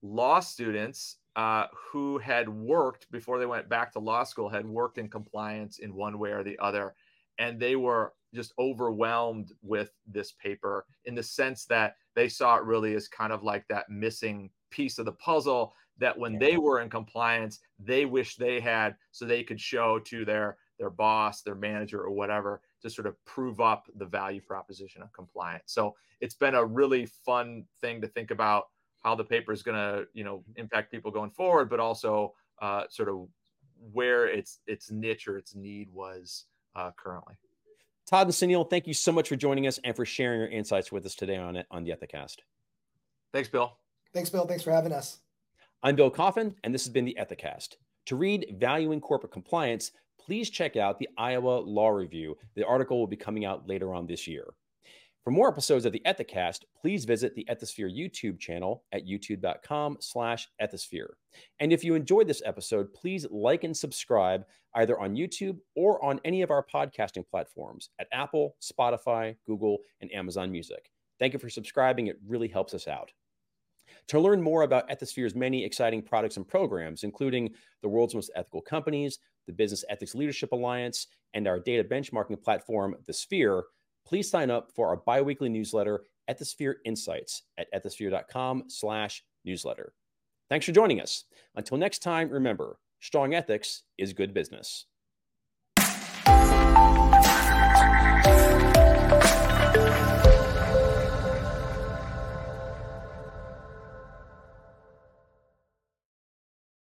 law 0.03 0.39
students 0.39 1.17
uh, 1.35 1.67
who 1.91 2.19
had 2.19 2.49
worked 2.49 3.11
before 3.11 3.39
they 3.41 3.47
went 3.47 3.69
back 3.69 3.93
to 3.93 3.99
law 3.99 4.23
school, 4.23 4.49
had 4.49 4.67
worked 4.67 4.99
in 4.99 5.09
compliance 5.09 5.81
in 5.81 5.93
one 5.93 6.19
way 6.19 6.31
or 6.31 6.45
the 6.45 6.59
other. 6.61 6.95
And 7.39 7.59
they 7.59 7.75
were 7.77 8.13
just 8.33 8.53
overwhelmed 8.59 9.53
with 9.63 9.91
this 10.07 10.33
paper 10.33 10.87
in 11.05 11.15
the 11.15 11.23
sense 11.23 11.65
that 11.67 11.97
they 12.17 12.29
saw 12.29 12.57
it 12.57 12.65
really 12.65 12.95
as 12.95 13.07
kind 13.07 13.33
of 13.33 13.45
like 13.45 13.65
that 13.69 13.89
missing 13.89 14.51
piece 14.71 14.99
of 14.99 15.05
the 15.05 15.13
puzzle 15.13 15.73
that 15.99 16.19
when 16.19 16.35
yeah. 16.35 16.39
they 16.41 16.57
were 16.57 16.81
in 16.81 16.91
compliance, 16.91 17.61
they 17.79 18.05
wish 18.05 18.37
they 18.37 18.59
had 18.61 18.97
so 19.13 19.25
they 19.25 19.45
could 19.45 19.61
show 19.61 19.99
to 20.01 20.25
their 20.25 20.57
their 20.79 20.91
boss, 20.91 21.41
their 21.41 21.55
manager, 21.55 22.03
or 22.03 22.11
whatever 22.11 22.61
to 22.83 22.91
sort 22.91 23.07
of 23.07 23.23
prove 23.25 23.61
up 23.61 23.87
the 23.97 24.05
value 24.05 24.43
proposition 24.43 25.01
of 25.01 25.11
compliance. 25.13 25.65
So 25.67 25.95
it's 26.21 26.35
been 26.35 26.55
a 26.55 26.65
really 26.65 27.07
fun 27.07 27.65
thing 27.81 28.03
to 28.03 28.09
think 28.09 28.31
about 28.31 28.65
how 29.01 29.15
the 29.15 29.25
paper 29.25 29.53
is 29.53 29.63
going 29.63 29.77
to 29.77 30.07
you 30.13 30.25
know 30.25 30.43
impact 30.57 30.91
people 30.91 31.11
going 31.11 31.31
forward, 31.31 31.71
but 31.71 31.81
also 31.81 32.35
uh, 32.61 32.85
sort 32.91 33.09
of 33.09 33.29
where 33.93 34.27
its 34.27 34.61
its 34.67 34.91
niche 34.91 35.29
or 35.29 35.39
its 35.39 35.55
need 35.55 35.89
was 35.93 36.47
uh, 36.75 36.91
currently. 36.97 37.35
Todd 38.09 38.29
and 38.29 38.35
Suneal, 38.35 38.69
thank 38.69 38.87
you 38.87 38.95
so 38.95 39.11
much 39.11 39.29
for 39.29 39.35
joining 39.35 39.67
us 39.67 39.81
and 39.83 39.97
for 39.97 40.05
sharing 40.05 40.39
your 40.39 40.49
insights 40.49 40.93
with 40.93 41.05
us 41.07 41.17
today 41.17 41.37
on 41.37 41.57
it 41.57 41.67
on 41.73 41.83
the 41.83 41.91
Ethicast. 41.91 42.37
Thanks, 43.33 43.49
Bill. 43.49 43.77
Thanks, 44.15 44.31
Bill. 44.31 44.47
Thanks 44.47 44.63
for 44.63 44.71
having 44.71 44.93
us. 44.93 45.19
I'm 45.83 45.97
Bill 45.97 46.11
Coffin, 46.11 46.55
and 46.63 46.73
this 46.73 46.85
has 46.85 46.93
been 46.93 47.05
the 47.05 47.17
Ethicast. 47.21 47.77
To 48.07 48.17
read 48.17 48.57
Valuing 48.59 49.01
Corporate 49.01 49.33
Compliance, 49.33 49.91
please 50.21 50.51
check 50.51 50.77
out 50.77 51.01
the 51.01 51.09
Iowa 51.19 51.59
Law 51.59 51.89
Review. 51.89 52.39
The 52.55 52.65
article 52.65 53.01
will 53.01 53.09
be 53.09 53.17
coming 53.17 53.45
out 53.45 53.69
later 53.69 53.93
on 53.93 54.07
this 54.07 54.29
year. 54.29 54.55
For 55.27 55.33
more 55.33 55.49
episodes 55.49 55.85
of 55.85 55.93
the 55.93 56.03
Ethicast, 56.07 56.61
please 56.81 57.05
visit 57.05 57.35
the 57.35 57.45
Ethisphere 57.51 57.93
YouTube 57.93 58.39
channel 58.39 58.85
at 58.93 59.09
youtube.com 59.09 59.97
slash 59.99 60.47
ethisphere. 60.63 61.09
And 61.59 61.73
if 61.73 61.83
you 61.83 61.97
enjoyed 61.97 62.29
this 62.29 62.43
episode, 62.47 62.95
please 62.95 63.27
like 63.33 63.65
and 63.65 63.77
subscribe 63.77 64.45
either 64.77 65.01
on 65.01 65.17
YouTube 65.17 65.59
or 65.75 66.01
on 66.05 66.21
any 66.25 66.43
of 66.43 66.53
our 66.53 66.65
podcasting 66.65 67.27
platforms 67.29 67.91
at 67.99 68.07
Apple, 68.13 68.55
Spotify, 68.63 69.35
Google, 69.45 69.79
and 70.01 70.15
Amazon 70.15 70.53
Music. 70.53 70.93
Thank 71.19 71.33
you 71.33 71.41
for 71.41 71.51
subscribing. 71.51 72.07
It 72.07 72.21
really 72.25 72.47
helps 72.47 72.73
us 72.73 72.87
out. 72.87 73.11
To 74.07 74.21
learn 74.21 74.41
more 74.41 74.63
about 74.63 74.89
Ethisphere's 74.91 75.35
many 75.35 75.65
exciting 75.65 76.03
products 76.03 76.37
and 76.37 76.47
programs, 76.47 77.03
including 77.03 77.53
the 77.83 77.89
world's 77.89 78.15
most 78.15 78.31
ethical 78.37 78.63
companies, 78.63 79.19
the 79.49 79.53
Business 79.53 79.85
Ethics 79.89 80.15
Leadership 80.15 80.53
Alliance, 80.53 81.09
and 81.35 81.49
our 81.49 81.59
data 81.59 81.83
benchmarking 81.83 82.41
platform, 82.41 82.95
The 83.09 83.13
Sphere, 83.13 83.65
please 84.07 84.31
sign 84.31 84.51
up 84.51 84.71
for 84.75 84.89
our 84.89 84.97
biweekly 84.97 85.49
newsletter, 85.49 86.05
Ethisphere 86.31 86.75
Insights, 86.85 87.43
at 87.59 87.73
ethisphere.com 87.75 88.65
slash 88.69 89.25
newsletter. 89.45 89.93
Thanks 90.49 90.65
for 90.65 90.73
joining 90.73 91.01
us. 91.01 91.25
Until 91.57 91.77
next 91.77 92.01
time, 92.01 92.31
remember, 92.31 92.79
strong 93.01 93.35
ethics 93.35 93.83
is 93.99 94.13
good 94.13 94.33
business. 94.33 94.87